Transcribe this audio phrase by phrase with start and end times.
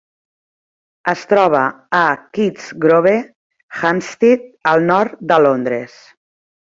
[1.11, 1.59] Es troba
[1.97, 1.99] a
[2.37, 3.13] Keats Grove,
[3.83, 6.01] Hampstead, al nord de Londres.